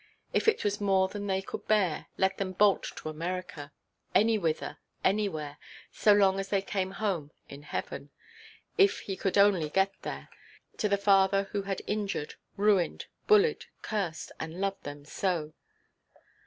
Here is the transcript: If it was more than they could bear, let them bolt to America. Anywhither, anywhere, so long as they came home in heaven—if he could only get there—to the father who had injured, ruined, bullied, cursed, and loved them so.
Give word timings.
If 0.33 0.47
it 0.47 0.63
was 0.63 0.81
more 0.81 1.09
than 1.09 1.27
they 1.27 1.43
could 1.43 1.67
bear, 1.67 2.07
let 2.17 2.39
them 2.39 2.53
bolt 2.53 2.91
to 2.95 3.09
America. 3.09 3.71
Anywhither, 4.15 4.79
anywhere, 5.03 5.59
so 5.91 6.11
long 6.11 6.39
as 6.39 6.49
they 6.49 6.63
came 6.63 6.89
home 6.97 7.29
in 7.49 7.61
heaven—if 7.61 9.01
he 9.01 9.15
could 9.15 9.37
only 9.37 9.69
get 9.69 9.93
there—to 10.01 10.89
the 10.89 10.97
father 10.97 11.43
who 11.51 11.61
had 11.69 11.83
injured, 11.85 12.33
ruined, 12.57 13.05
bullied, 13.27 13.65
cursed, 13.83 14.31
and 14.39 14.59
loved 14.59 14.85
them 14.85 15.05
so. 15.05 15.53